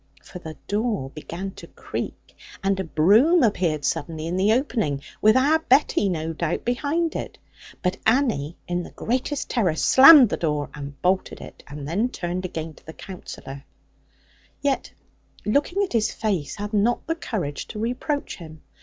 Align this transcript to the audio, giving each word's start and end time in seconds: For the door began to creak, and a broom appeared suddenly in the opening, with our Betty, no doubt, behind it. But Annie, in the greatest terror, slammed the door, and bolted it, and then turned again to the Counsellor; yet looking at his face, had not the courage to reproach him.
For 0.23 0.39
the 0.39 0.57
door 0.67 1.11
began 1.11 1.51
to 1.51 1.67
creak, 1.67 2.35
and 2.63 2.79
a 2.79 2.83
broom 2.83 3.43
appeared 3.43 3.85
suddenly 3.85 4.25
in 4.25 4.35
the 4.35 4.51
opening, 4.53 5.03
with 5.21 5.37
our 5.37 5.59
Betty, 5.59 6.09
no 6.09 6.33
doubt, 6.33 6.65
behind 6.65 7.15
it. 7.15 7.37
But 7.83 7.97
Annie, 8.03 8.57
in 8.67 8.81
the 8.81 8.89
greatest 8.89 9.51
terror, 9.51 9.75
slammed 9.75 10.29
the 10.29 10.37
door, 10.37 10.71
and 10.73 10.99
bolted 11.03 11.39
it, 11.39 11.61
and 11.67 11.87
then 11.87 12.09
turned 12.09 12.45
again 12.45 12.73
to 12.73 12.85
the 12.87 12.93
Counsellor; 12.93 13.63
yet 14.59 14.91
looking 15.45 15.83
at 15.83 15.93
his 15.93 16.11
face, 16.11 16.55
had 16.55 16.73
not 16.73 17.05
the 17.05 17.13
courage 17.13 17.67
to 17.67 17.77
reproach 17.77 18.37
him. 18.37 18.63